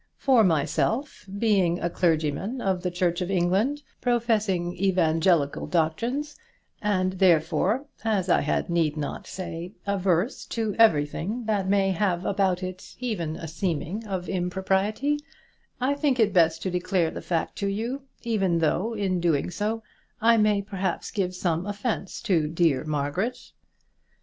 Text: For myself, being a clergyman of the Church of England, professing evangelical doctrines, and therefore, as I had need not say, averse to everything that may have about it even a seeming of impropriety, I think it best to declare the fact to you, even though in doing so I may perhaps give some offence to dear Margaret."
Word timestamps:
For 0.17 0.43
myself, 0.43 1.27
being 1.37 1.79
a 1.79 1.87
clergyman 1.87 2.59
of 2.59 2.81
the 2.81 2.89
Church 2.89 3.21
of 3.21 3.29
England, 3.29 3.83
professing 4.01 4.75
evangelical 4.75 5.67
doctrines, 5.67 6.35
and 6.81 7.11
therefore, 7.13 7.85
as 8.03 8.27
I 8.27 8.41
had 8.41 8.67
need 8.67 8.97
not 8.97 9.27
say, 9.27 9.73
averse 9.85 10.47
to 10.47 10.75
everything 10.79 11.43
that 11.45 11.69
may 11.69 11.91
have 11.91 12.25
about 12.25 12.63
it 12.63 12.95
even 12.99 13.35
a 13.35 13.47
seeming 13.47 14.03
of 14.07 14.27
impropriety, 14.27 15.19
I 15.79 15.93
think 15.93 16.19
it 16.19 16.33
best 16.33 16.63
to 16.63 16.71
declare 16.71 17.11
the 17.11 17.21
fact 17.21 17.55
to 17.57 17.67
you, 17.67 18.01
even 18.23 18.57
though 18.57 18.93
in 18.95 19.19
doing 19.19 19.51
so 19.51 19.83
I 20.19 20.35
may 20.37 20.63
perhaps 20.63 21.11
give 21.11 21.35
some 21.35 21.67
offence 21.67 22.23
to 22.23 22.47
dear 22.47 22.83
Margaret." 22.85 23.51